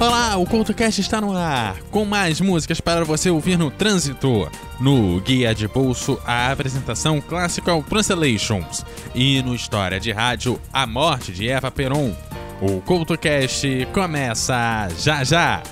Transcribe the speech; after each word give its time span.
Olá, 0.00 0.34
o 0.38 0.46
CoutoCast 0.46 0.98
está 0.98 1.20
no 1.20 1.36
ar, 1.36 1.78
com 1.90 2.06
mais 2.06 2.40
músicas 2.40 2.80
para 2.80 3.04
você 3.04 3.28
ouvir 3.28 3.58
no 3.58 3.70
trânsito. 3.70 4.50
No 4.80 5.20
Guia 5.20 5.54
de 5.54 5.68
Bolso, 5.68 6.18
a 6.24 6.50
apresentação 6.50 7.20
Classical 7.20 7.82
Translations. 7.82 8.82
E 9.14 9.42
no 9.42 9.54
História 9.54 10.00
de 10.00 10.10
Rádio, 10.10 10.58
A 10.72 10.86
Morte 10.86 11.32
de 11.32 11.50
Eva 11.50 11.70
Peron. 11.70 12.16
O 12.62 12.80
CoutoCast 12.80 13.88
começa 13.92 14.88
já 14.98 15.22
já! 15.22 15.62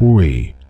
Oi, 0.00 0.54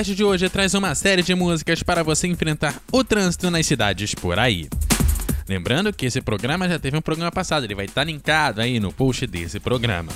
CultoCast 0.00 0.14
de 0.14 0.24
hoje 0.24 0.48
traz 0.48 0.72
uma 0.74 0.94
série 0.94 1.22
de 1.22 1.34
músicas 1.34 1.82
para 1.82 2.02
você 2.02 2.26
enfrentar 2.26 2.74
o 2.90 3.04
trânsito 3.04 3.50
nas 3.50 3.66
cidades 3.66 4.14
por 4.14 4.38
aí. 4.38 4.68
Lembrando 5.46 5.92
que 5.92 6.06
esse 6.06 6.20
programa 6.22 6.68
já 6.68 6.78
teve 6.78 6.96
um 6.96 7.02
programa 7.02 7.30
passado, 7.30 7.64
ele 7.64 7.74
vai 7.74 7.84
estar 7.84 8.04
linkado 8.04 8.60
aí 8.60 8.80
no 8.80 8.92
post 8.92 9.26
desse 9.26 9.60
programa. 9.60 10.10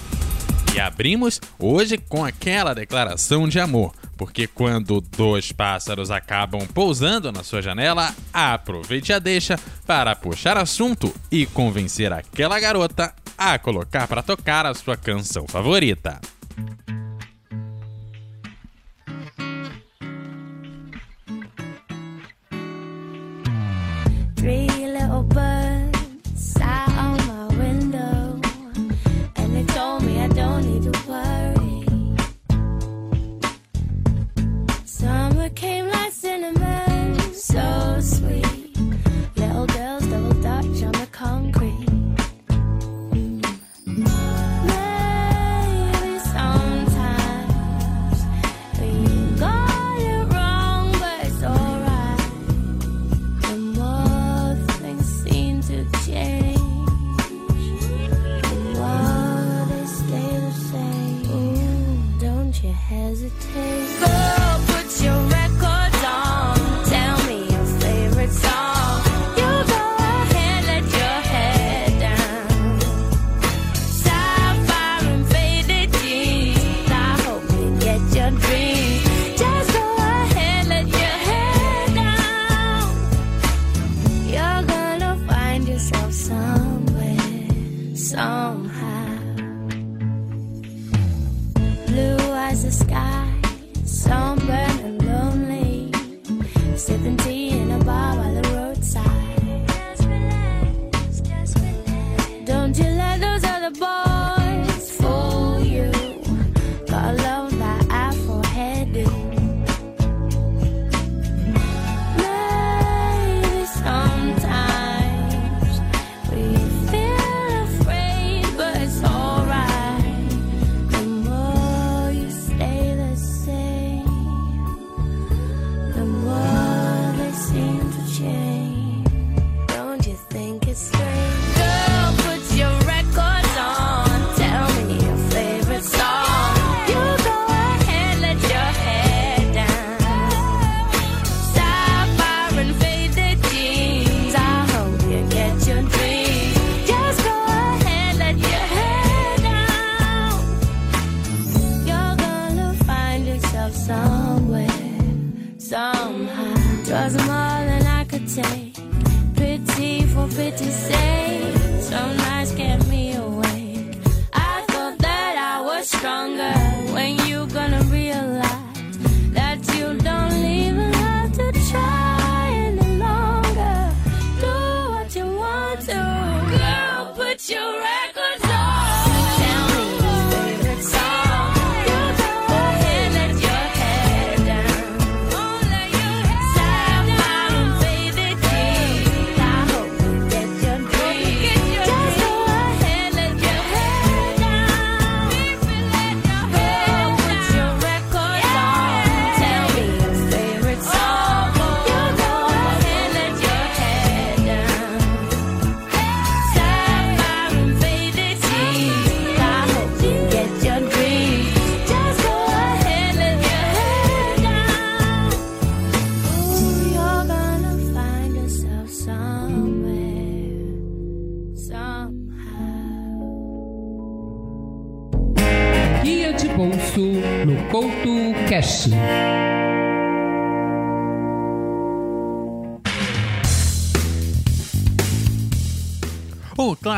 E 0.74 0.80
abrimos 0.80 1.40
hoje 1.58 1.98
com 1.98 2.24
aquela 2.24 2.72
declaração 2.72 3.46
de 3.46 3.60
amor, 3.60 3.92
porque 4.16 4.46
quando 4.46 5.00
dois 5.00 5.52
pássaros 5.52 6.10
acabam 6.10 6.66
pousando 6.66 7.30
na 7.30 7.42
sua 7.42 7.60
janela, 7.60 8.14
aproveite 8.32 9.12
a 9.12 9.18
deixa 9.18 9.58
para 9.86 10.16
puxar 10.16 10.56
assunto 10.56 11.14
e 11.30 11.46
convencer 11.46 12.12
aquela 12.12 12.58
garota 12.58 13.14
a 13.36 13.58
colocar 13.58 14.08
para 14.08 14.22
tocar 14.22 14.64
a 14.64 14.74
sua 14.74 14.96
canção 14.96 15.46
favorita. 15.46 16.20
me. 24.44 24.83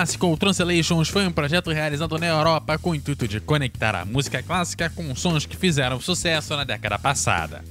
Clássico 0.06 0.36
Translations 0.36 1.08
foi 1.08 1.26
um 1.26 1.32
projeto 1.32 1.72
realizado 1.72 2.16
na 2.16 2.28
Europa 2.28 2.78
com 2.78 2.90
o 2.90 2.94
intuito 2.94 3.26
de 3.26 3.40
conectar 3.40 3.92
a 3.96 4.04
música 4.04 4.40
clássica 4.40 4.88
com 4.88 5.16
sons 5.16 5.46
que 5.46 5.56
fizeram 5.56 6.00
sucesso 6.00 6.56
na 6.56 6.62
década 6.62 6.96
passada. 6.96 7.64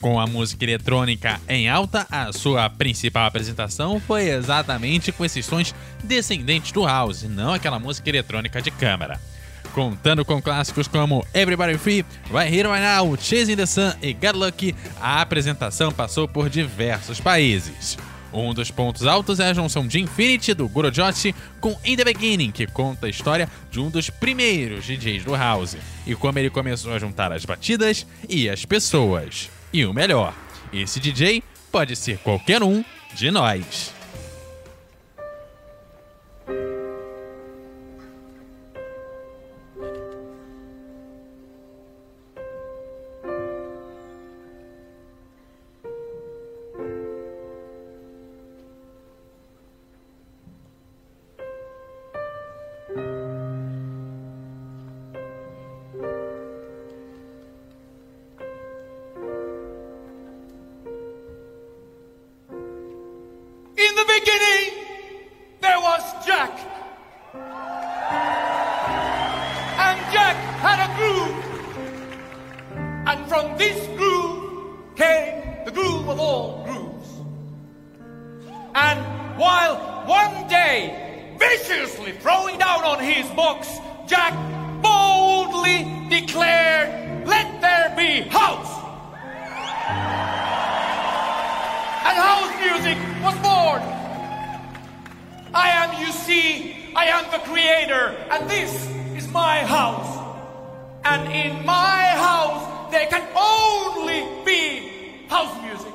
Com 0.00 0.20
a 0.20 0.24
música 0.24 0.64
eletrônica 0.64 1.40
em 1.48 1.68
alta, 1.68 2.06
a 2.08 2.32
sua 2.32 2.70
principal 2.70 3.26
apresentação 3.26 3.98
foi 3.98 4.28
exatamente 4.28 5.10
com 5.10 5.24
esses 5.24 5.44
sons 5.44 5.74
descendentes 6.04 6.70
do 6.70 6.86
house, 6.86 7.24
não 7.24 7.54
aquela 7.54 7.80
música 7.80 8.08
eletrônica 8.08 8.62
de 8.62 8.70
câmara. 8.70 9.20
Contando 9.74 10.24
com 10.24 10.40
clássicos 10.40 10.86
como 10.86 11.26
Everybody 11.34 11.76
Free, 11.76 12.06
Right 12.32 12.56
Here 12.56 12.68
Right 12.68 12.84
Now, 12.84 13.16
Chasing 13.16 13.56
the 13.56 13.66
Sun 13.66 13.94
e 14.00 14.12
Get 14.12 14.36
Lucky, 14.36 14.76
a 15.00 15.20
apresentação 15.20 15.90
passou 15.90 16.28
por 16.28 16.48
diversos 16.48 17.20
países. 17.20 17.98
Um 18.32 18.54
dos 18.54 18.70
pontos 18.70 19.06
altos 19.06 19.40
é 19.40 19.48
a 19.48 19.54
junção 19.54 19.86
de 19.86 20.00
Infinity 20.00 20.54
do 20.54 20.68
Guru 20.68 20.90
Joshi 20.92 21.34
com 21.60 21.76
In 21.84 21.96
The 21.96 22.04
Beginning, 22.04 22.52
que 22.52 22.66
conta 22.66 23.06
a 23.06 23.10
história 23.10 23.48
de 23.70 23.80
um 23.80 23.90
dos 23.90 24.08
primeiros 24.08 24.84
DJs 24.84 25.24
do 25.24 25.34
House 25.34 25.76
e 26.06 26.14
como 26.14 26.38
ele 26.38 26.50
começou 26.50 26.92
a 26.92 26.98
juntar 26.98 27.32
as 27.32 27.44
batidas 27.44 28.06
e 28.28 28.48
as 28.48 28.64
pessoas. 28.64 29.50
E 29.72 29.84
o 29.84 29.92
melhor, 29.92 30.34
esse 30.72 31.00
DJ 31.00 31.42
pode 31.72 31.96
ser 31.96 32.18
qualquer 32.18 32.62
um 32.62 32.84
de 33.14 33.30
nós. 33.30 33.99
While 79.40 80.04
one 80.04 80.46
day, 80.48 81.34
viciously 81.38 82.12
throwing 82.12 82.58
down 82.58 82.84
on 82.84 83.02
his 83.02 83.26
box, 83.30 83.68
Jack 84.06 84.34
boldly 84.82 85.78
declared, 86.10 87.26
Let 87.26 87.60
there 87.62 87.94
be 87.96 88.28
house! 88.28 88.68
and 92.06 92.16
house 92.18 92.52
music 92.60 92.98
was 93.24 93.34
born. 93.40 93.80
I 95.54 95.68
am, 95.80 96.04
you 96.04 96.12
see, 96.12 96.92
I 96.94 97.06
am 97.06 97.24
the 97.30 97.38
creator, 97.48 98.14
and 98.30 98.48
this 98.50 98.90
is 99.16 99.26
my 99.32 99.64
house. 99.64 100.18
And 101.04 101.32
in 101.32 101.64
my 101.64 102.02
house, 102.28 102.90
there 102.90 103.06
can 103.06 103.26
only 103.34 104.20
be 104.44 105.26
house 105.28 105.56
music. 105.62 105.89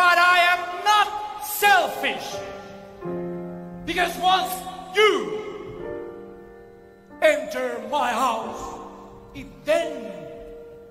But 0.00 0.16
I 0.16 0.38
am 0.54 0.62
not 0.82 1.08
selfish. 1.44 2.28
Because 3.84 4.16
once 4.16 4.50
you 4.96 5.12
enter 7.20 7.82
my 7.90 8.10
house, 8.10 8.80
it 9.34 9.46
then 9.66 10.10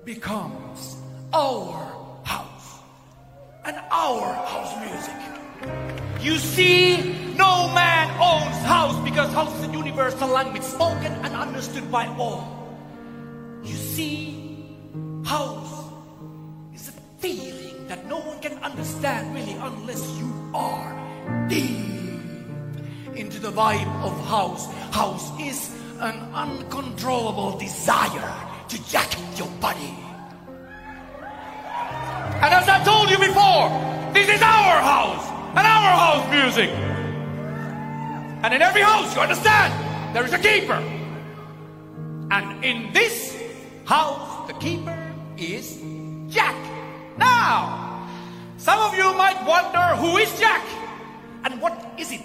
becomes 0.04 0.96
our 1.32 1.74
house 2.22 2.78
and 3.64 3.76
our 3.90 4.32
house 4.52 4.74
music. 4.86 5.20
You 6.20 6.38
see, 6.38 7.34
no 7.34 7.66
man 7.74 8.06
owns 8.22 8.64
house 8.64 8.96
because 9.02 9.32
house 9.32 9.52
is 9.58 9.68
a 9.70 9.72
universal 9.72 10.28
language 10.28 10.62
spoken 10.62 11.12
and 11.24 11.34
understood 11.34 11.90
by 11.90 12.06
all. 12.16 12.46
You 13.64 13.74
see, 13.74 14.78
house 15.24 15.79
can 18.40 18.58
understand 18.64 19.34
really 19.34 19.52
unless 19.52 20.18
you 20.18 20.32
are 20.54 21.46
deep 21.48 21.86
into 23.14 23.38
the 23.38 23.52
vibe 23.52 23.86
of 24.02 24.12
house. 24.26 24.66
House 24.94 25.30
is 25.38 25.74
an 26.00 26.16
uncontrollable 26.32 27.58
desire 27.58 28.34
to 28.68 28.88
jack 28.88 29.10
your 29.36 29.48
body. 29.60 29.94
And 32.40 32.54
as 32.54 32.66
I 32.66 32.82
told 32.82 33.10
you 33.10 33.18
before, 33.18 33.68
this 34.14 34.28
is 34.28 34.40
our 34.40 34.80
house 34.80 35.28
and 35.50 35.66
our 35.66 35.92
house 35.98 36.30
music. 36.30 36.70
And 38.42 38.54
in 38.54 38.62
every 38.62 38.80
house, 38.80 39.14
you 39.14 39.20
understand, 39.20 40.14
there 40.14 40.24
is 40.24 40.32
a 40.32 40.38
keeper. 40.38 40.80
And 42.30 42.64
in 42.64 42.90
this 42.94 43.36
house, 43.84 44.48
the 44.48 44.54
keeper 44.54 44.96
is 45.36 45.78
Jack. 46.32 46.56
Now, 47.18 47.89
some 48.60 48.78
of 48.78 48.94
you 48.94 49.08
might 49.14 49.42
wonder 49.46 49.96
who 49.96 50.18
is 50.18 50.38
Jack 50.38 50.62
and 51.44 51.62
what 51.62 51.94
is 51.98 52.12
it 52.12 52.20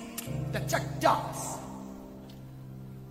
that 0.51 0.67
Jack 0.67 0.99
does. 0.99 1.57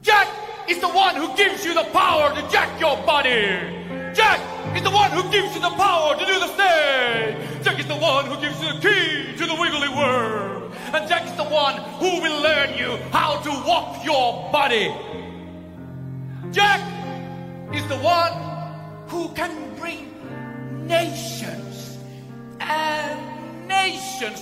Jack 0.02 0.28
is 0.68 0.78
the 0.80 0.88
one 0.88 1.16
who 1.16 1.34
gives 1.34 1.64
you 1.64 1.72
the 1.72 1.84
power 1.84 2.34
to 2.34 2.42
jack 2.50 2.78
your 2.78 2.96
body. 3.06 3.56
Jack 4.12 4.40
is 4.76 4.82
the 4.82 4.90
one 4.90 5.10
who 5.12 5.22
gives 5.32 5.54
you 5.54 5.62
the 5.62 5.70
power 5.70 6.14
to 6.18 6.26
do 6.26 6.34
the 6.34 6.48
stage. 6.48 7.64
Jack 7.64 7.80
is 7.80 7.86
the 7.86 7.96
one 7.96 8.26
who 8.26 8.38
gives 8.42 8.60
you 8.60 8.74
the 8.74 8.80
key 8.80 9.34
to 9.38 9.46
the 9.46 9.56
wiggly 9.58 9.88
world. 9.88 10.74
And 10.92 11.08
Jack 11.08 11.24
is 11.24 11.34
the 11.36 11.44
one 11.44 11.76
who 12.00 12.20
will 12.20 12.42
learn 12.42 12.76
you 12.76 12.98
how 13.10 13.40
to 13.40 13.50
walk 13.66 14.04
your 14.04 14.52
body. 14.52 14.92
Jack 16.52 16.80
is 17.74 17.86
the 17.88 17.96
one 17.96 18.34
who 19.08 19.30
can 19.30 19.74
bring 19.76 20.12
nations 20.86 21.54
and 21.54 21.63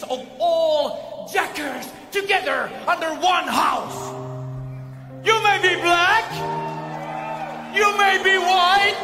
of 0.03 0.27
all 0.39 1.29
jackers 1.33 1.89
together 2.11 2.71
under 2.87 3.09
one 3.21 3.49
house. 3.49 4.13
You 5.25 5.43
may 5.43 5.59
be 5.63 5.75
black, 5.81 6.27
you 7.75 7.89
may 7.99 8.23
be 8.23 8.37
white, 8.39 8.97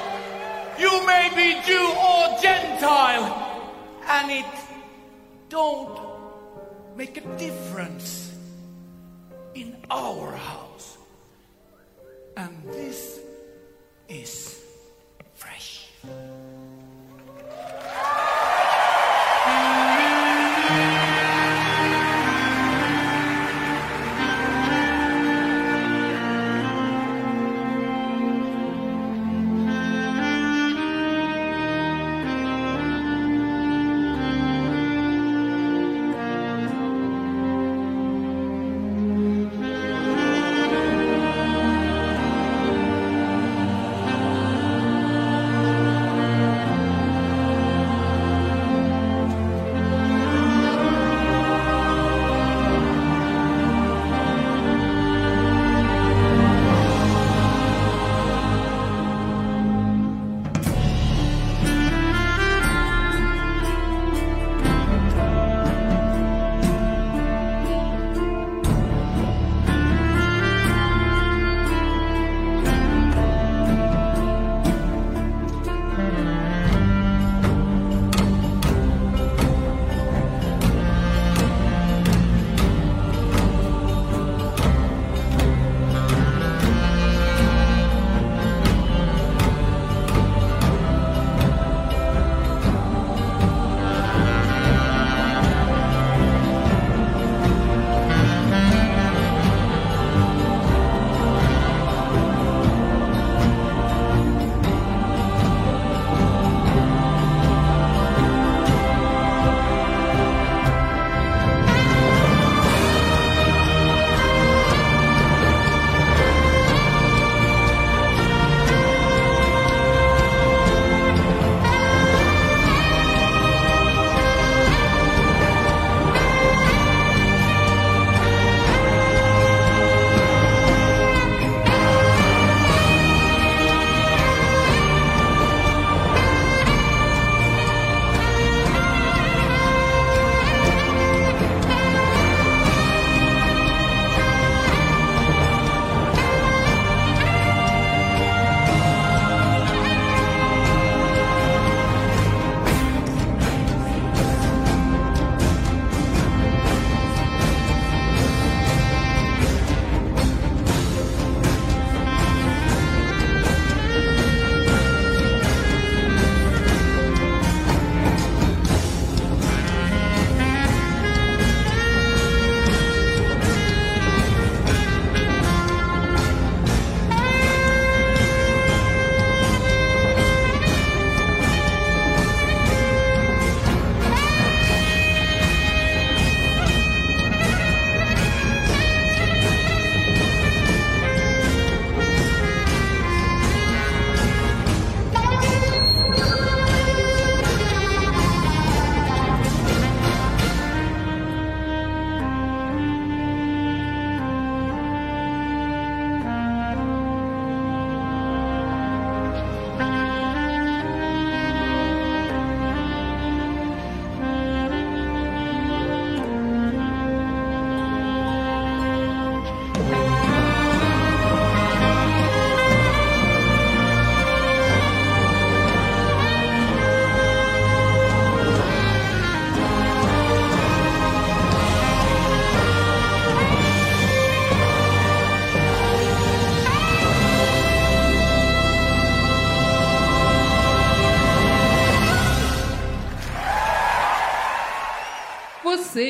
you 0.79 1.07
may 1.07 1.31
be 1.35 1.61
Jew 1.67 1.89
or 2.11 2.41
Gentile, 2.41 3.27
and 4.09 4.31
it 4.31 4.47
don't 5.49 6.01
make 6.97 7.17
a 7.19 7.37
difference 7.37 8.33
in 9.55 9.77
our 9.91 10.33
house. 10.33 10.99
And 12.37 12.53
this 12.73 13.21
is 14.09 14.58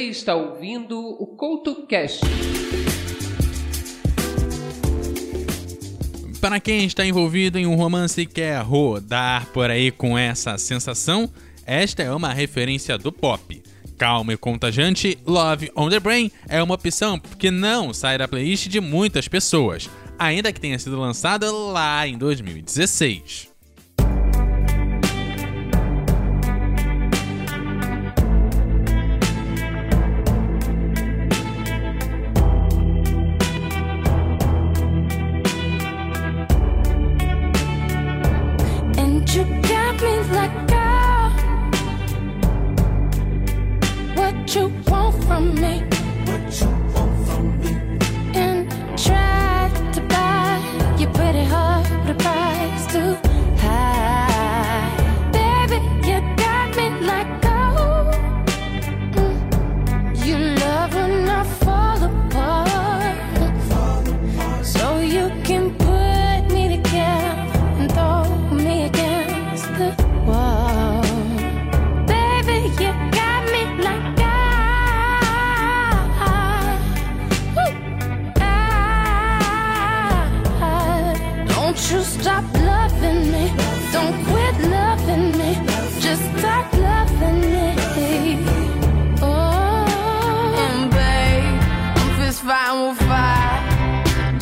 está 0.08 0.34
ouvindo 0.34 0.98
o 0.98 1.26
CoutoCast. 1.26 2.20
Para 6.40 6.60
quem 6.60 6.84
está 6.84 7.04
envolvido 7.04 7.58
em 7.58 7.66
um 7.66 7.74
romance 7.74 8.20
e 8.20 8.26
quer 8.26 8.62
rodar 8.62 9.46
por 9.52 9.70
aí 9.70 9.90
com 9.90 10.16
essa 10.16 10.56
sensação, 10.56 11.30
esta 11.66 12.02
é 12.02 12.12
uma 12.12 12.32
referência 12.32 12.96
do 12.96 13.12
pop. 13.12 13.62
Calma 13.98 14.32
e 14.32 14.36
contagiante, 14.36 15.18
Love 15.26 15.70
on 15.74 15.88
the 15.88 15.98
Brain 15.98 16.30
é 16.48 16.62
uma 16.62 16.74
opção 16.74 17.18
que 17.18 17.50
não 17.50 17.92
sai 17.92 18.16
da 18.16 18.28
playlist 18.28 18.68
de 18.68 18.80
muitas 18.80 19.26
pessoas, 19.26 19.90
ainda 20.18 20.52
que 20.52 20.60
tenha 20.60 20.78
sido 20.78 20.98
lançada 20.98 21.50
lá 21.50 22.06
em 22.06 22.16
2016. 22.16 23.57
you 44.54 44.72
want 44.86 45.24
from 45.24 45.54
me. 45.56 45.97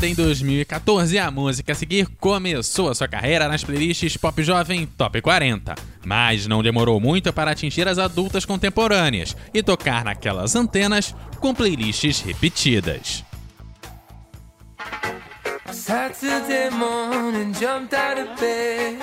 Em 0.00 0.14
2014, 0.14 1.18
a 1.18 1.30
música 1.30 1.72
a 1.72 1.74
seguir 1.74 2.06
começou 2.20 2.88
a 2.88 2.94
sua 2.94 3.08
carreira 3.08 3.48
nas 3.48 3.64
playlists 3.64 4.16
Pop 4.16 4.42
Jovem 4.42 4.86
Top 4.86 5.20
40, 5.20 5.74
mas 6.06 6.46
não 6.46 6.62
demorou 6.62 7.00
muito 7.00 7.32
para 7.32 7.50
atingir 7.50 7.88
as 7.88 7.98
adultas 7.98 8.44
contemporâneas 8.44 9.36
e 9.52 9.60
tocar 9.62 10.04
naquelas 10.04 10.54
antenas 10.54 11.14
com 11.40 11.52
playlists 11.52 12.20
repetidas. 12.20 13.24
Saturday 15.72 16.70
morning, 16.70 17.52
jumped 17.54 17.94
out 17.94 18.18
of 18.18 18.40
bed 18.40 18.98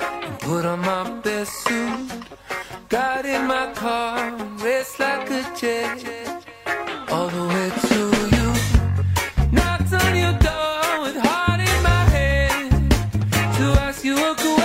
and 0.00 0.38
put 0.40 0.66
on 0.66 0.80
my 0.80 1.20
best 1.22 1.52
suit. 1.64 2.26
Got 2.88 3.24
in 3.24 3.46
my 3.46 3.72
car, 3.74 4.32
raced 4.58 5.00
like 5.00 5.30
a 5.30 5.42
jet 5.56 6.44
all 7.10 7.28
the 7.28 7.48
way. 7.48 7.65
you 14.06 14.14
a 14.14 14.34
good 14.36 14.55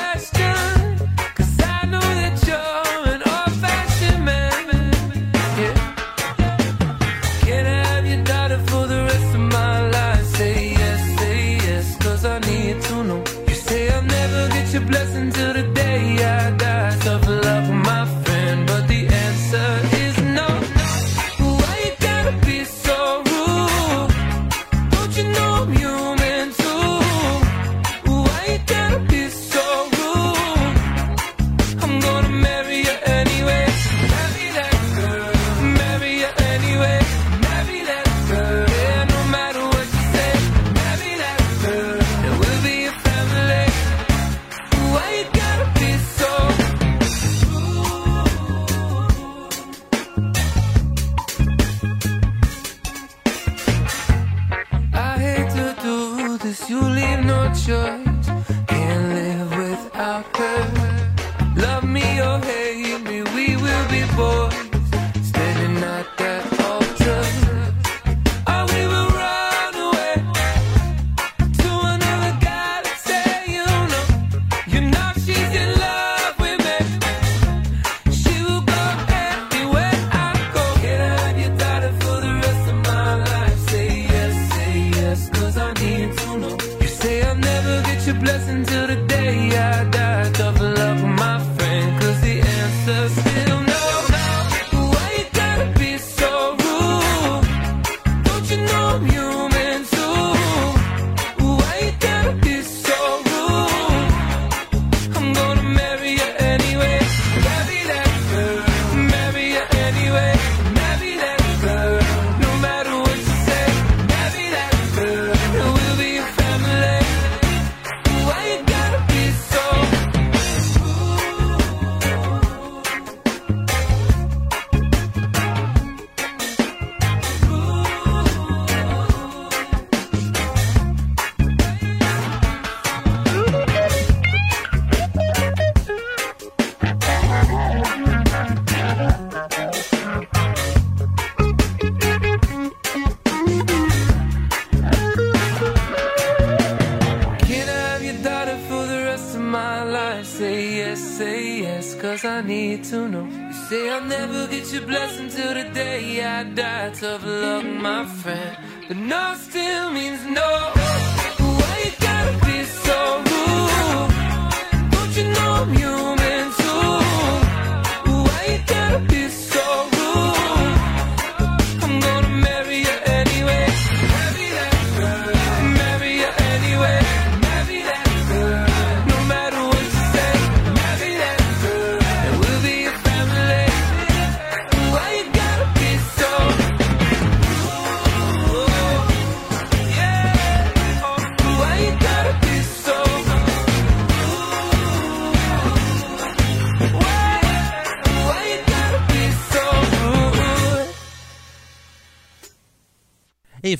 say 153.71 153.89
I'll 153.89 154.03
never 154.03 154.47
get 154.47 154.73
your 154.73 154.85
blessing 154.85 155.29
till 155.29 155.53
the 155.53 155.63
day 155.73 156.21
I 156.21 156.43
die. 156.43 156.89
Tough 156.89 157.25
luck, 157.25 157.63
my 157.63 158.05
friend. 158.05 158.57
But 158.87 158.97
no 158.97 159.33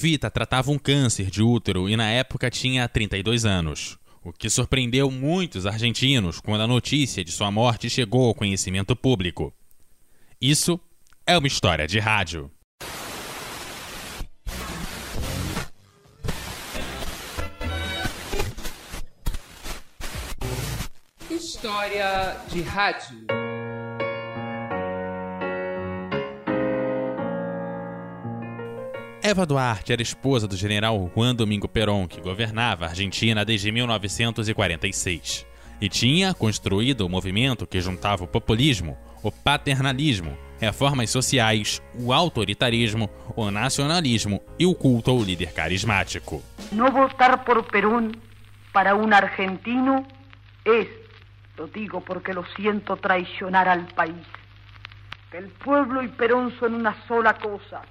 Evita 0.04 0.32
tratava 0.32 0.72
um 0.72 0.80
câncer 0.80 1.30
de 1.30 1.44
útero 1.44 1.88
e 1.88 1.96
na 1.96 2.10
época 2.10 2.50
tinha 2.50 2.90
32 2.90 3.46
anos. 3.46 4.00
O 4.24 4.34
que 4.34 4.50
surpreendeu 4.50 5.12
muitos 5.12 5.68
argentinos 5.68 6.40
quando 6.40 6.62
a 6.62 6.68
notícia 6.68 7.24
de 7.24 7.32
sua 7.32 7.52
morte 7.52 7.88
chegou 7.88 8.26
ao 8.28 8.34
conhecimento 8.34 8.96
público. 8.96 9.54
Isso 10.42 10.80
é 11.28 11.38
uma 11.38 11.46
história 11.46 11.86
de 11.86 12.00
rádio. 12.00 12.50
História 21.30 22.38
de 22.50 22.64
rádio. 22.64 23.41
Eva 29.32 29.46
Duarte 29.46 29.94
era 29.94 30.02
esposa 30.02 30.46
do 30.46 30.58
general 30.58 31.10
Juan 31.16 31.34
Domingo 31.34 31.66
Perón, 31.66 32.06
que 32.06 32.20
governava 32.20 32.86
a 32.86 32.90
Argentina 32.90 33.46
desde 33.46 33.72
1946. 33.72 35.48
E 35.80 35.88
tinha 35.88 36.34
construído 36.34 37.06
o 37.06 37.10
movimento 37.10 37.66
que 37.66 37.80
juntava 37.80 38.26
o 38.26 38.28
populismo, 38.28 38.98
o 39.24 39.32
paternalismo, 39.32 40.38
reformas 40.60 41.12
sociais, 41.12 41.82
o 41.98 42.12
autoritarismo, 42.12 43.10
o 43.34 43.50
nacionalismo 43.50 44.42
e 44.60 44.66
o 44.66 44.76
culto 44.76 45.12
ao 45.12 45.24
líder 45.24 45.54
carismático. 45.54 46.44
No 46.74 46.92
votar 46.92 47.46
por 47.46 47.64
Perón 47.72 48.12
para 48.74 48.96
un 48.96 49.14
argentino 49.14 50.06
es, 50.66 50.90
lo 51.56 51.68
digo 51.68 52.02
porque 52.02 52.34
lo 52.34 52.44
siento, 52.58 52.98
traicionar 52.98 53.70
al 53.70 53.86
país. 53.96 54.28
El 55.32 55.48
pueblo 55.48 56.04
y 56.04 56.10
Perón 56.10 56.54
son 56.60 56.76
una 56.76 56.94
sola 57.08 57.36
cosa 57.36 57.82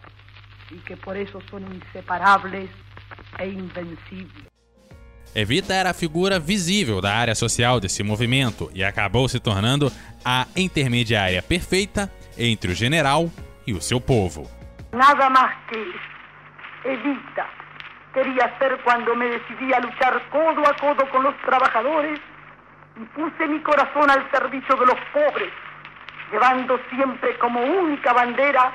y 0.70 0.78
que 0.78 0.96
por 0.96 1.16
eso 1.16 1.40
son 1.50 1.62
inseparables 1.74 2.70
e 3.38 3.46
invencibles. 3.48 4.50
Evita 5.34 5.74
era 5.74 5.90
a 5.90 5.94
figura 5.94 6.40
visível 6.40 7.00
da 7.00 7.14
área 7.14 7.36
social 7.36 7.78
desse 7.78 8.02
movimento 8.02 8.68
e 8.74 8.82
acabou 8.82 9.28
se 9.28 9.38
tornando 9.38 9.92
a 10.24 10.46
intermediária 10.56 11.40
perfeita 11.40 12.10
entre 12.36 12.72
o 12.72 12.74
general 12.74 13.30
e 13.64 13.72
o 13.72 13.80
seu 13.80 14.00
povo. 14.00 14.50
Nada 14.92 15.30
más 15.30 15.54
que 15.68 15.78
Evita 16.84 17.46
quería 18.12 18.58
ser 18.58 18.80
cuando 18.82 19.14
me 19.14 19.26
decidí 19.26 19.72
a 19.72 19.78
luchar 19.78 20.20
codo 20.30 20.66
a 20.66 20.74
codo 20.74 21.08
con 21.10 21.22
los 21.22 21.36
trabajadores 21.42 22.18
y 22.96 23.04
puse 23.14 23.46
mi 23.46 23.60
corazón 23.60 24.10
al 24.10 24.28
servicio 24.32 24.74
de 24.74 24.86
los 24.86 24.98
pobres, 25.12 25.52
llevando 26.32 26.80
siempre 26.90 27.38
como 27.38 27.60
única 27.60 28.12
bandera 28.12 28.72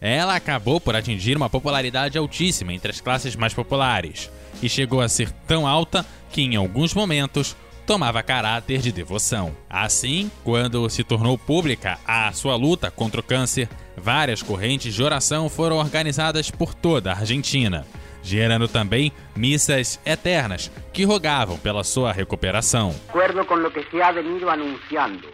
Ela 0.00 0.36
acabou 0.36 0.80
por 0.80 0.96
atingir 0.96 1.36
uma 1.36 1.50
popularidade 1.50 2.16
altíssima 2.18 2.72
entre 2.72 2.90
as 2.90 3.00
classes 3.00 3.36
mais 3.36 3.54
populares 3.54 4.30
e 4.62 4.68
chegou 4.68 5.00
a 5.00 5.08
ser 5.08 5.30
tão 5.46 5.66
alta 5.66 6.04
que, 6.30 6.42
em 6.42 6.56
alguns 6.56 6.94
momentos, 6.94 7.56
tomava 7.86 8.22
caráter 8.22 8.80
de 8.80 8.90
devoção. 8.90 9.56
Assim, 9.70 10.30
quando 10.42 10.88
se 10.90 11.04
tornou 11.04 11.38
pública 11.38 11.98
a 12.06 12.32
sua 12.32 12.56
luta 12.56 12.90
contra 12.90 13.20
o 13.20 13.24
câncer, 13.24 13.68
várias 13.96 14.42
correntes 14.42 14.92
de 14.94 15.02
oração 15.02 15.48
foram 15.48 15.76
organizadas 15.76 16.50
por 16.50 16.74
toda 16.74 17.12
a 17.12 17.18
Argentina, 17.18 17.86
gerando 18.22 18.66
também 18.66 19.12
missas 19.36 20.00
eternas 20.04 20.70
que 20.92 21.04
rogavam 21.04 21.56
pela 21.58 21.84
sua 21.84 22.12
recuperação. 22.12 22.90
De 22.90 22.96
acuerdo 23.08 23.46
con 23.46 23.62
lo 23.62 23.70
que 23.70 23.84
se 23.90 24.02
ha 24.02 24.10
venido 24.10 24.50
anunciando. 24.50 25.28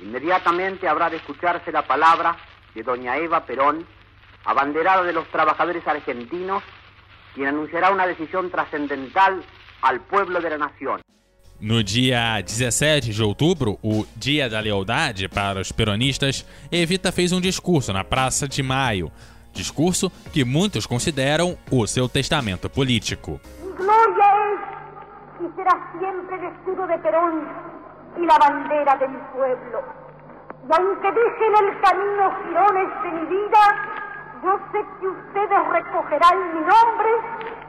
Inmediatamente 0.00 0.88
habrá 0.88 1.10
de 1.10 1.16
escucharse 1.16 1.70
la 1.70 1.82
palabra 1.82 2.36
de 2.74 2.82
doña 2.82 3.16
Eva 3.16 3.44
Perón, 3.46 3.86
abanderada 4.44 5.02
de 5.02 5.12
los 5.12 5.28
trabajadores 5.28 5.86
argentinos, 5.86 6.62
quien 7.34 7.48
anunciará 7.48 7.90
una 7.90 8.06
decisión 8.06 8.50
trascendental 8.50 9.42
al 9.82 10.00
pueblo 10.00 10.40
de 10.40 10.50
la 10.50 10.58
nación. 10.58 11.00
No 11.60 11.82
dia 11.82 12.42
17 12.42 13.12
de 13.12 13.22
outubro, 13.22 13.78
o 13.82 14.04
Dia 14.16 14.48
da 14.50 14.60
Lealdade 14.60 15.28
para 15.28 15.60
os 15.60 15.70
peronistas, 15.70 16.44
Evita 16.70 17.12
fez 17.12 17.32
um 17.32 17.40
discurso 17.40 17.92
na 17.92 18.04
Praça 18.04 18.48
de 18.48 18.62
Maio. 18.62 19.10
Discurso 19.52 20.10
que 20.32 20.44
muitos 20.44 20.84
consideram 20.84 21.56
o 21.70 21.86
seu 21.86 22.08
testamento 22.08 22.68
político. 22.68 23.40
Gloria 23.76 24.28
es 24.52 25.46
y 25.46 25.56
será 25.56 25.92
siempre 25.98 26.36
el 26.36 26.44
escudo 26.52 26.86
de 26.88 26.98
Perón 26.98 27.83
y 28.16 28.26
la 28.26 28.38
bandera 28.38 28.96
de 28.96 29.08
mi 29.08 29.18
pueblo. 29.32 29.82
Y 30.68 30.72
aunque 30.72 31.12
deje 31.12 31.46
en 31.46 31.64
el 31.64 31.80
camino 31.80 32.32
jirones 32.42 32.88
de 33.02 33.10
mi 33.10 33.26
vida, 33.26 33.62
yo 34.42 34.58
sé 34.72 34.84
que 35.00 35.06
ustedes 35.06 35.68
recogerán 35.72 36.54
mi 36.54 36.60
nombre 36.60 37.10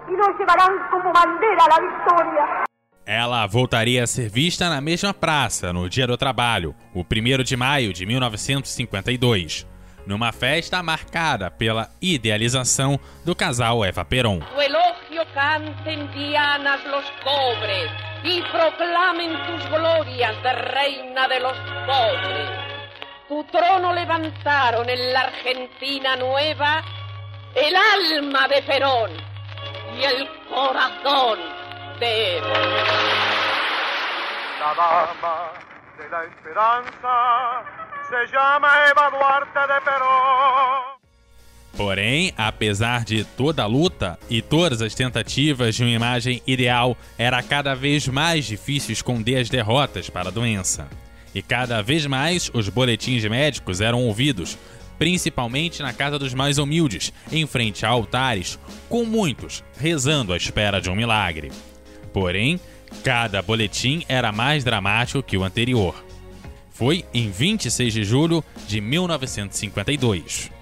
y 0.08 0.12
nos 0.12 0.38
llevarán 0.38 0.74
como 0.92 1.12
bandera 1.12 1.68
la 1.70 1.80
victoria. 1.80 2.66
Ela 3.06 3.46
voltaria 3.46 4.04
a 4.04 4.08
ser 4.08 4.30
vista 4.30 4.68
na 4.68 4.82
mesma 4.82 5.14
praça 5.14 5.72
no 5.72 5.88
Dia 5.88 6.08
do 6.08 6.18
Trabalho, 6.18 6.74
o 6.94 7.02
1 7.02 7.44
de 7.44 7.56
maio 7.56 7.94
de 7.94 8.04
1952, 8.04 9.68
numa 10.08 10.32
festa 10.32 10.82
marcada 10.82 11.52
pela 11.52 11.90
idealização 12.02 13.00
do 13.24 13.36
casal 13.36 13.86
Eva 13.86 14.04
Peron. 14.04 14.40
Elogio 14.58 14.85
canten 15.36 16.10
dianas 16.14 16.82
los 16.86 17.04
pobres 17.22 17.92
y 18.24 18.42
proclamen 18.44 19.34
tus 19.46 19.70
glorias 19.70 20.42
de 20.42 20.54
reina 20.54 21.28
de 21.28 21.40
los 21.42 21.58
pobres. 21.86 22.50
Tu 23.28 23.44
trono 23.46 23.94
levantaron 23.94 24.90
en 24.90 25.14
la 25.14 25.22
Argentina 25.22 26.16
nueva 26.16 26.82
el 27.54 27.76
alma 27.76 28.48
de 28.48 28.62
Perón 28.64 29.12
y 29.98 30.04
el 30.06 30.30
corazón 30.50 31.40
de 32.00 32.38
Eva. 32.38 32.60
La 34.60 34.74
dama 34.74 35.52
de 35.98 36.10
la 36.10 36.24
esperanza 36.24 37.64
se 38.10 38.28
llama 38.34 38.70
Eva 38.90 39.10
Duarte 39.10 39.60
de 39.60 39.82
Perón. 39.82 40.95
Porém, 41.76 42.32
apesar 42.38 43.04
de 43.04 43.26
toda 43.26 43.64
a 43.64 43.66
luta 43.66 44.18
e 44.30 44.42
todas 44.42 44.82
as 44.82 44.96
tentativas 44.96 45.76
de 45.76 45.84
uma 45.84 45.92
imagem 45.92 46.42
ideal, 46.48 46.98
era 47.18 47.44
cada 47.44 47.76
vez 47.76 48.08
mais 48.08 48.46
difícil 48.46 48.94
esconder 48.94 49.38
as 49.38 49.50
derrotas 49.50 50.10
para 50.10 50.30
a 50.30 50.32
doença. 50.32 50.88
E 51.34 51.42
cada 51.42 51.82
vez 51.82 52.06
mais 52.06 52.50
os 52.54 52.70
boletins 52.70 53.26
médicos 53.26 53.82
eram 53.82 54.04
ouvidos, 54.04 54.58
principalmente 54.98 55.82
na 55.82 55.92
casa 55.92 56.18
dos 56.18 56.34
mais 56.34 56.58
humildes, 56.58 57.12
em 57.30 57.46
frente 57.46 57.86
a 57.86 57.90
altares, 57.90 58.58
com 58.88 59.04
muitos 59.04 59.62
rezando 59.78 60.32
à 60.32 60.38
espera 60.38 60.80
de 60.80 60.90
um 60.90 60.96
milagre. 60.96 61.52
Porém, 62.14 62.58
cada 63.04 63.42
boletim 63.42 64.06
era 64.08 64.32
mais 64.32 64.64
dramático 64.64 65.22
que 65.22 65.36
o 65.36 65.44
anterior. 65.44 65.94
Foi 66.72 67.04
em 67.14 67.30
26 67.30 67.94
de 67.94 68.04
julho 68.06 68.42
de 68.66 68.80
1952. 68.80 70.55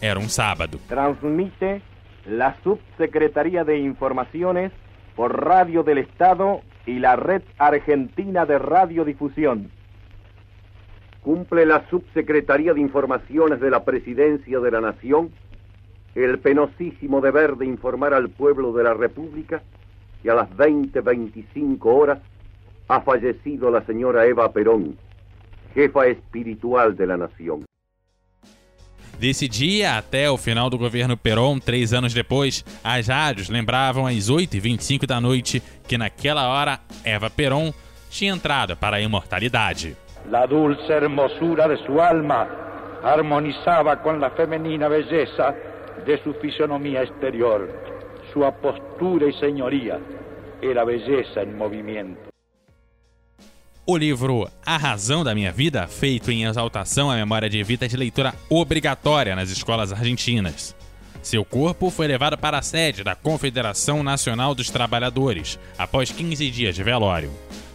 Era 0.00 0.20
um 0.20 0.28
sábado. 0.28 0.78
Transmite 0.88 1.82
la 2.26 2.56
Subsecretaría 2.62 3.64
de 3.64 3.78
Informaciones 3.78 4.72
por 5.14 5.44
Radio 5.44 5.82
del 5.82 5.98
Estado 5.98 6.60
y 6.84 6.98
la 6.98 7.16
Red 7.16 7.42
Argentina 7.58 8.44
de 8.44 8.58
Radiodifusión. 8.58 9.70
Cumple 11.22 11.66
la 11.66 11.88
Subsecretaría 11.88 12.74
de 12.74 12.80
Informaciones 12.80 13.60
de 13.60 13.70
la 13.70 13.84
Presidencia 13.84 14.60
de 14.60 14.70
la 14.70 14.80
Nación 14.80 15.30
el 16.16 16.38
penosísimo 16.38 17.20
deber 17.20 17.56
de 17.56 17.66
informar 17.66 18.14
al 18.14 18.30
pueblo 18.30 18.72
de 18.72 18.84
la 18.84 18.94
República 18.94 19.62
que 20.22 20.30
a 20.30 20.34
las 20.34 20.48
20.25 20.50 21.78
horas 21.84 22.20
ha 22.88 23.02
fallecido 23.02 23.70
la 23.70 23.84
señora 23.84 24.24
Eva 24.24 24.50
Perón, 24.52 24.96
jefa 25.74 26.06
espiritual 26.06 26.96
de 26.96 27.06
la 27.06 27.18
nación. 27.18 27.66
Desse 29.18 29.48
dia 29.48 29.96
até 29.96 30.30
o 30.30 30.36
final 30.36 30.68
do 30.68 30.76
governo 30.76 31.16
Perón, 31.16 31.58
três 31.58 31.94
anos 31.94 32.12
depois, 32.12 32.62
as 32.84 33.08
rádios 33.08 33.48
lembravam 33.48 34.06
às 34.06 34.30
8h25 34.30 35.06
da 35.06 35.20
noite 35.20 35.62
que 35.88 35.96
naquela 35.96 36.48
hora 36.48 36.80
Eva 37.02 37.30
Perón 37.30 37.72
tinha 38.10 38.32
entrado 38.32 38.76
para 38.76 38.96
a 38.96 39.00
imortalidade. 39.00 39.96
La 40.30 40.44
dulce 40.44 40.92
hermosura 40.92 41.66
de 41.66 41.78
su 41.86 42.00
alma 42.00 42.46
armonizaba 43.02 44.02
con 44.02 44.20
la 44.20 44.30
femenina 44.30 44.88
belleza 44.88 45.54
de 46.04 46.22
su 46.22 46.34
fisonomía 46.34 47.02
exterior. 47.02 47.70
Su 48.32 48.44
apostura 48.44 49.28
y 49.28 49.32
señoría 49.34 49.98
era 50.60 50.84
belleza 50.84 51.42
en 51.42 51.56
movimiento. 51.56 52.35
O 53.88 53.96
livro 53.96 54.50
A 54.66 54.76
Razão 54.76 55.22
da 55.22 55.32
Minha 55.32 55.52
Vida, 55.52 55.86
feito 55.86 56.32
em 56.32 56.42
exaltação 56.42 57.08
à 57.08 57.14
memória 57.14 57.48
de 57.48 57.58
Evita, 57.58 57.84
é 57.84 57.88
de 57.88 57.96
leitura 57.96 58.34
obrigatória 58.50 59.36
nas 59.36 59.48
escolas 59.48 59.92
argentinas. 59.92 60.74
Seu 61.22 61.44
corpo 61.44 61.88
foi 61.88 62.08
levado 62.08 62.36
para 62.36 62.58
a 62.58 62.62
sede 62.62 63.04
da 63.04 63.14
Confederação 63.14 64.02
Nacional 64.02 64.56
dos 64.56 64.70
Trabalhadores, 64.70 65.56
após 65.78 66.10
15 66.10 66.50
dias 66.50 66.74
de 66.74 66.82
velório. 66.82 67.30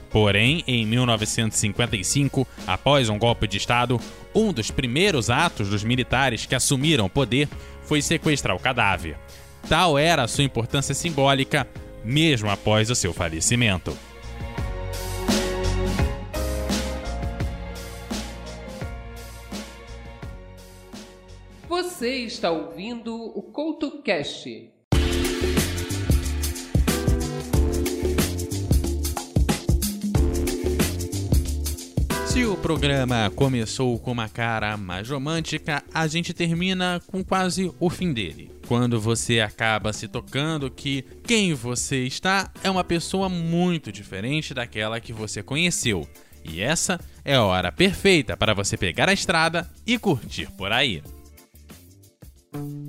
Porém, 0.09 0.65
em 0.67 0.85
1955, 0.85 2.45
após 2.67 3.07
um 3.07 3.17
golpe 3.17 3.47
de 3.47 3.55
Estado, 3.55 3.97
um 4.35 4.51
dos 4.51 4.69
primeiros 4.69 5.29
atos 5.29 5.69
dos 5.69 5.81
militares 5.81 6.45
que 6.45 6.55
assumiram 6.55 7.05
o 7.05 7.09
poder 7.09 7.47
foi 7.83 8.01
sequestrar 8.01 8.53
o 8.53 8.59
cadáver. 8.59 9.17
Tal 9.69 9.97
era 9.97 10.23
a 10.23 10.27
sua 10.27 10.43
importância 10.43 10.93
simbólica, 10.93 11.65
mesmo 12.03 12.49
após 12.49 12.89
o 12.89 12.95
seu 12.95 13.13
falecimento. 13.13 13.97
Você 22.01 22.15
está 22.21 22.49
ouvindo 22.49 23.15
o 23.15 23.43
Couto 23.43 24.01
Cast. 24.01 24.71
Se 32.25 32.43
o 32.43 32.57
programa 32.57 33.29
começou 33.35 33.99
com 33.99 34.13
uma 34.13 34.27
cara 34.27 34.75
mais 34.77 35.11
romântica, 35.11 35.83
a 35.93 36.07
gente 36.07 36.33
termina 36.33 36.99
com 37.05 37.23
quase 37.23 37.71
o 37.79 37.87
fim 37.87 38.11
dele. 38.11 38.51
Quando 38.67 38.99
você 38.99 39.39
acaba 39.39 39.93
se 39.93 40.07
tocando 40.07 40.71
que 40.71 41.03
quem 41.23 41.53
você 41.53 42.07
está 42.07 42.51
é 42.63 42.71
uma 42.71 42.83
pessoa 42.83 43.29
muito 43.29 43.91
diferente 43.91 44.55
daquela 44.55 44.99
que 44.99 45.13
você 45.13 45.43
conheceu. 45.43 46.07
E 46.43 46.61
essa 46.61 46.99
é 47.23 47.35
a 47.35 47.43
hora 47.43 47.71
perfeita 47.71 48.35
para 48.35 48.55
você 48.55 48.75
pegar 48.75 49.07
a 49.07 49.13
estrada 49.13 49.69
e 49.85 49.99
curtir 49.99 50.49
por 50.53 50.71
aí. 50.71 51.03
Now 52.53 52.80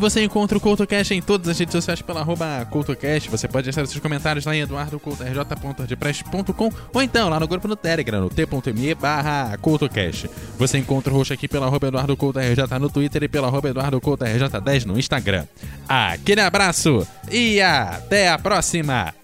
você 0.00 0.24
encontra 0.24 0.58
o 0.58 0.60
CoutoCast 0.60 1.14
em 1.14 1.22
todas 1.22 1.46
as 1.48 1.56
redes 1.58 1.72
sociais 1.72 2.02
pela 2.02 2.20
arroba 2.20 2.66
CoutoCast. 2.70 3.28
Você 3.30 3.46
pode 3.46 3.64
deixar 3.64 3.86
seus 3.86 4.00
comentários 4.00 4.46
lá 4.46 4.56
em 4.56 4.60
eduardocoutorj.wordpress.com 4.60 6.72
ou 6.92 7.02
então 7.02 7.28
lá 7.28 7.38
no 7.38 7.46
grupo 7.46 7.68
no 7.68 7.76
Telegram, 7.76 8.22
no 8.22 8.30
t.me 8.30 8.94
barra. 8.94 9.58
Você 10.58 10.78
encontra 10.78 11.12
o 11.12 11.16
roxo 11.16 11.34
aqui 11.34 11.46
pela 11.46 11.66
arroba 11.66 11.88
EduardoCoutoRJ 11.88 12.78
no 12.80 12.88
Twitter 12.88 13.24
e 13.24 13.28
pela 13.28 13.48
arroba 13.48 13.68
EduardoCoutoRJ10 13.68 14.86
no 14.86 14.98
Instagram. 14.98 15.44
Aquele 15.86 16.40
abraço 16.40 17.06
e 17.30 17.60
até 17.60 18.30
a 18.30 18.38
próxima! 18.38 19.19